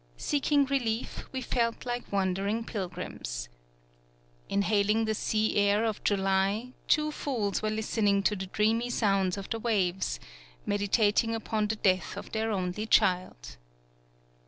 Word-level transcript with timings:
Seeking 0.17 0.65
relief, 0.65 1.25
we 1.31 1.41
felt 1.41 1.85
like 1.85 2.11
wandering 2.11 2.63
pilgrims. 2.63 3.49
Inhaling 4.49 5.05
the 5.05 5.13
sea 5.13 5.55
air 5.57 5.85
of 5.85 6.03
July, 6.03 6.73
two 6.87 7.11
fools 7.11 7.61
were 7.61 7.69
listening 7.69 8.23
to 8.23 8.35
the 8.35 8.47
dreamy 8.47 8.89
sounds 8.89 9.37
of 9.37 9.47
the 9.51 9.59
waves, 9.59 10.19
medi 10.65 10.87
tating 10.87 11.35
upon 11.35 11.67
the 11.67 11.75
death 11.75 12.17
of 12.17 12.31
their 12.31 12.51
only 12.51 12.87
child. 12.87 13.57